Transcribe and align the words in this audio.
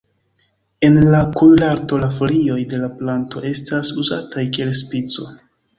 En 0.87 0.97
la 1.15 1.19
kuirarto 1.35 2.01
la 2.05 2.09
folioj 2.17 2.59
de 2.73 2.81
la 2.87 2.91
planto 3.03 3.47
estas 3.55 3.97
uzataj 4.07 4.49
kiel 4.59 4.79
spico. 4.85 5.33